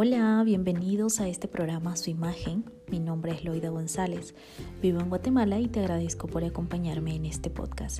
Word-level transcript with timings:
Hola, 0.00 0.40
bienvenidos 0.44 1.18
a 1.18 1.26
este 1.26 1.48
programa 1.48 1.96
Su 1.96 2.10
Imagen. 2.10 2.64
Mi 2.88 3.00
nombre 3.00 3.32
es 3.32 3.42
Loida 3.42 3.70
González. 3.70 4.32
Vivo 4.80 5.00
en 5.00 5.08
Guatemala 5.08 5.58
y 5.58 5.66
te 5.66 5.80
agradezco 5.80 6.28
por 6.28 6.44
acompañarme 6.44 7.16
en 7.16 7.26
este 7.26 7.50
podcast. 7.50 7.98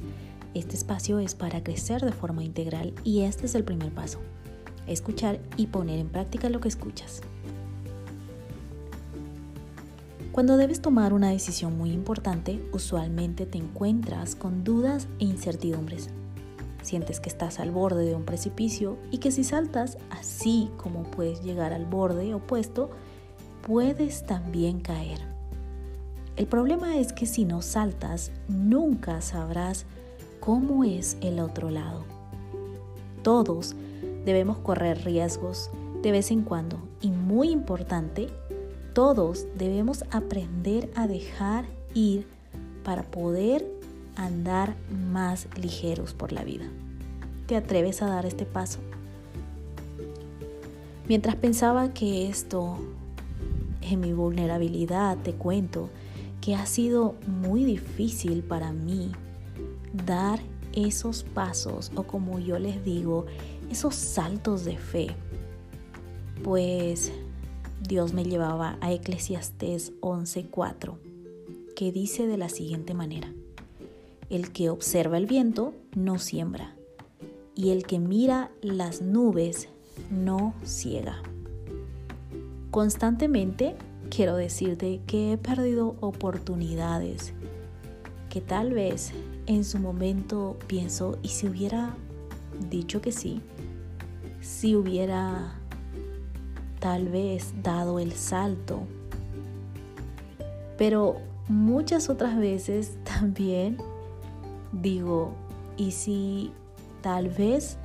Este 0.54 0.76
espacio 0.76 1.18
es 1.18 1.34
para 1.34 1.64
crecer 1.64 2.02
de 2.02 2.12
forma 2.12 2.44
integral 2.44 2.94
y 3.02 3.22
este 3.22 3.46
es 3.46 3.56
el 3.56 3.64
primer 3.64 3.90
paso. 3.90 4.20
Escuchar 4.86 5.40
y 5.56 5.66
poner 5.66 5.98
en 5.98 6.08
práctica 6.08 6.48
lo 6.50 6.60
que 6.60 6.68
escuchas. 6.68 7.20
Cuando 10.30 10.56
debes 10.56 10.80
tomar 10.80 11.12
una 11.12 11.30
decisión 11.30 11.76
muy 11.76 11.90
importante, 11.90 12.64
usualmente 12.70 13.44
te 13.44 13.58
encuentras 13.58 14.36
con 14.36 14.62
dudas 14.62 15.08
e 15.18 15.24
incertidumbres. 15.24 16.10
Sientes 16.82 17.20
que 17.20 17.28
estás 17.28 17.60
al 17.60 17.70
borde 17.70 18.04
de 18.04 18.14
un 18.14 18.24
precipicio 18.24 18.98
y 19.10 19.18
que 19.18 19.30
si 19.30 19.44
saltas 19.44 19.98
así 20.10 20.70
como 20.76 21.02
puedes 21.02 21.42
llegar 21.42 21.72
al 21.72 21.86
borde 21.86 22.34
opuesto, 22.34 22.90
puedes 23.66 24.24
también 24.24 24.80
caer. 24.80 25.18
El 26.36 26.46
problema 26.46 26.96
es 26.96 27.12
que 27.12 27.26
si 27.26 27.44
no 27.44 27.62
saltas, 27.62 28.30
nunca 28.46 29.20
sabrás 29.20 29.86
cómo 30.40 30.84
es 30.84 31.16
el 31.20 31.40
otro 31.40 31.70
lado. 31.70 32.04
Todos 33.22 33.74
debemos 34.24 34.58
correr 34.58 35.04
riesgos 35.04 35.70
de 36.02 36.12
vez 36.12 36.30
en 36.30 36.42
cuando 36.42 36.78
y 37.00 37.10
muy 37.10 37.50
importante, 37.50 38.28
todos 38.94 39.46
debemos 39.56 40.04
aprender 40.10 40.90
a 40.94 41.06
dejar 41.06 41.64
ir 41.94 42.26
para 42.84 43.02
poder 43.02 43.66
andar 44.18 44.76
más 44.90 45.48
ligeros 45.56 46.12
por 46.12 46.32
la 46.32 46.44
vida. 46.44 46.66
¿Te 47.46 47.56
atreves 47.56 48.02
a 48.02 48.06
dar 48.06 48.26
este 48.26 48.44
paso? 48.44 48.80
Mientras 51.08 51.36
pensaba 51.36 51.94
que 51.94 52.28
esto, 52.28 52.78
en 53.80 54.00
mi 54.00 54.12
vulnerabilidad, 54.12 55.16
te 55.18 55.32
cuento 55.32 55.88
que 56.42 56.54
ha 56.54 56.66
sido 56.66 57.14
muy 57.26 57.64
difícil 57.64 58.42
para 58.42 58.72
mí 58.72 59.12
dar 60.06 60.40
esos 60.74 61.22
pasos 61.22 61.90
o 61.94 62.02
como 62.02 62.38
yo 62.38 62.58
les 62.58 62.84
digo, 62.84 63.24
esos 63.70 63.94
saltos 63.94 64.64
de 64.64 64.76
fe. 64.76 65.08
Pues 66.44 67.12
Dios 67.80 68.12
me 68.12 68.24
llevaba 68.24 68.76
a 68.80 68.92
Eclesiastés 68.92 69.92
11:4, 70.00 70.98
que 71.74 71.92
dice 71.92 72.26
de 72.26 72.36
la 72.36 72.48
siguiente 72.48 72.92
manera: 72.92 73.32
El 74.30 74.52
que 74.52 74.70
observa 74.70 75.16
el 75.16 75.26
viento 75.26 75.74
no 75.94 76.18
siembra, 76.18 76.76
y 77.54 77.70
el 77.70 77.84
que 77.84 77.98
mira 77.98 78.50
las 78.62 79.00
nubes 79.00 79.68
no 80.10 80.54
ciega. 80.64 81.22
Constantemente 82.70 83.76
quiero 84.10 84.36
decirte 84.36 85.00
que 85.06 85.32
he 85.32 85.38
perdido 85.38 85.96
oportunidades 86.00 87.32
que 88.28 88.40
tal 88.40 88.72
vez 88.72 89.12
en 89.46 89.64
su 89.64 89.78
momento 89.78 90.58
pienso, 90.66 91.18
¿y 91.22 91.28
si 91.28 91.48
hubiera 91.48 91.96
dicho 92.68 93.00
que 93.00 93.12
sí? 93.12 93.40
Si 94.40 94.76
hubiera 94.76 95.54
tal 96.78 97.08
vez 97.08 97.54
dado 97.62 97.98
el 97.98 98.12
salto. 98.12 98.82
Pero 100.76 101.16
muchas 101.48 102.08
otras 102.08 102.38
veces 102.38 102.98
también 103.04 103.78
digo, 104.72 105.32
¿y 105.76 105.92
si 105.92 106.52
tal 107.00 107.28
vez 107.28 107.78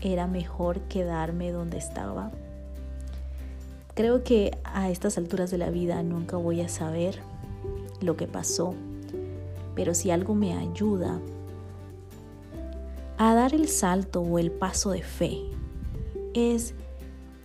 era 0.00 0.26
mejor 0.26 0.80
quedarme 0.82 1.52
donde 1.52 1.78
estaba? 1.78 2.30
Creo 3.94 4.24
que 4.24 4.56
a 4.64 4.90
estas 4.90 5.18
alturas 5.18 5.50
de 5.50 5.58
la 5.58 5.70
vida 5.70 6.02
nunca 6.02 6.36
voy 6.36 6.60
a 6.60 6.68
saber 6.68 7.18
lo 8.00 8.16
que 8.16 8.26
pasó, 8.26 8.74
pero 9.74 9.94
si 9.94 10.10
algo 10.10 10.34
me 10.34 10.54
ayuda 10.54 11.20
a 13.18 13.34
dar 13.34 13.52
el 13.52 13.68
salto 13.68 14.22
o 14.22 14.38
el 14.38 14.50
paso 14.50 14.92
de 14.92 15.02
fe, 15.02 15.38
es 16.32 16.74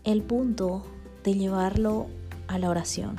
el 0.05 0.21
punto 0.21 0.83
de 1.23 1.33
llevarlo 1.33 2.07
a 2.47 2.59
la 2.59 2.69
oración. 2.69 3.17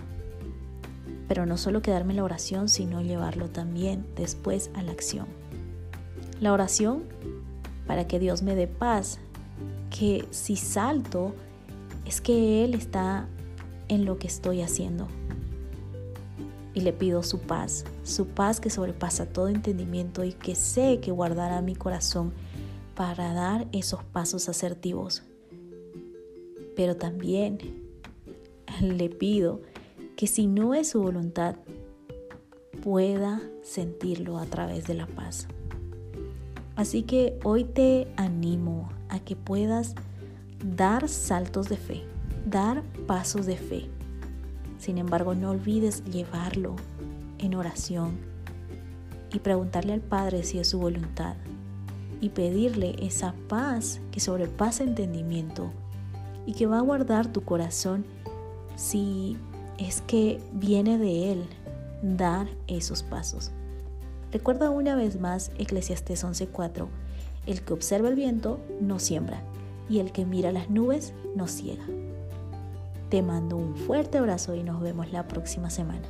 Pero 1.29 1.45
no 1.45 1.59
solo 1.59 1.83
quedarme 1.83 2.13
en 2.13 2.19
la 2.19 2.25
oración, 2.25 2.69
sino 2.69 3.03
llevarlo 3.03 3.51
también 3.51 4.07
después 4.17 4.71
a 4.75 4.83
la 4.83 4.93
acción. 4.93 5.27
La 6.41 6.53
oración 6.53 7.05
para 7.87 8.07
que 8.07 8.19
Dios 8.19 8.43
me 8.43 8.55
dé 8.55 8.67
paz, 8.67 9.19
que 9.91 10.27
si 10.31 10.57
salto 10.57 11.35
es 12.05 12.21
que 12.21 12.65
Él 12.65 12.75
está 12.75 13.29
en 13.89 14.05
lo 14.05 14.19
que 14.19 14.27
estoy 14.27 14.63
haciendo. 14.63 15.09
Y 16.75 16.81
le 16.81 16.93
pido 16.93 17.23
su 17.23 17.41
paz, 17.41 17.85
su 18.05 18.27
paz 18.27 18.61
que 18.61 18.69
sobrepasa 18.69 19.27
todo 19.27 19.49
entendimiento 19.49 20.25
y 20.25 20.33
que 20.33 20.55
sé 20.55 21.01
que 21.01 21.11
guardará 21.11 21.63
mi 21.63 21.75
corazón 21.75 22.33
para 22.95 23.33
dar 23.33 23.67
esos 23.73 24.05
pasos 24.05 24.49
asertivos. 24.49 25.23
Pero 26.75 26.97
también 26.97 27.59
le 28.83 29.09
pido 29.09 29.63
que 30.17 30.27
si 30.27 30.47
no 30.47 30.75
es 30.75 30.91
su 30.91 31.03
voluntad, 31.03 31.57
pueda 32.83 33.41
sentirlo 33.63 34.39
a 34.39 34.45
través 34.45 34.87
de 34.87 34.95
la 34.95 35.07
paz. 35.07 35.49
Así 36.77 37.03
que 37.03 37.39
hoy 37.43 37.65
te 37.65 38.07
animo 38.17 38.91
a 39.09 39.19
que 39.19 39.35
puedas 39.35 39.95
dar 40.63 41.09
saltos 41.09 41.69
de 41.69 41.79
fe, 41.79 42.05
dar 42.45 42.83
pasos 43.07 43.47
de 43.47 43.57
fe. 43.57 43.89
Sin 44.79 44.99
embargo, 44.99 45.35
no 45.35 45.51
olvides 45.51 46.05
llevarlo 46.05 46.77
en 47.39 47.55
oración 47.55 48.19
y 49.33 49.39
preguntarle 49.39 49.95
al 49.95 50.03
Padre 50.03 50.45
si 50.45 50.59
es 50.59 50.69
su 50.69 50.79
voluntad 50.79 51.35
y 52.21 52.29
pedirle 52.31 52.95
esa 53.01 53.35
paz 53.49 54.01
que 54.11 54.21
sobrepasa 54.21 54.85
entendimiento 54.85 55.73
y 56.45 56.53
que 56.53 56.67
va 56.67 56.79
a 56.79 56.83
guardar 56.83 57.33
tu 57.33 57.43
corazón 57.43 58.05
si 58.77 59.37
es 59.79 60.03
que 60.03 60.41
viene 60.53 60.99
de 60.99 61.33
Él 61.33 61.45
dar 62.03 62.49
esos 62.67 63.03
pasos. 63.03 63.51
Recuerda 64.33 64.71
una 64.71 64.97
vez 64.97 65.21
más 65.21 65.51
Eclesiastés 65.59 66.25
11:4, 66.25 66.89
el 67.47 67.63
que 67.63 67.73
observa 67.73 68.09
el 68.09 68.17
viento 68.17 68.59
no 68.81 68.99
siembra 68.99 69.43
y 69.89 70.01
el 70.01 70.13
que 70.13 70.25
mira 70.25 70.53
las 70.53 70.69
nubes 70.69 71.15
no 71.35 71.47
ciega. 71.47 71.85
Te 73.09 73.23
mando 73.23 73.57
un 73.57 73.77
fuerte 73.77 74.19
abrazo 74.19 74.55
y 74.55 74.65
nos 74.65 74.81
vemos 74.81 75.13
la 75.13 75.29
próxima 75.29 75.71
semana. 75.71 76.09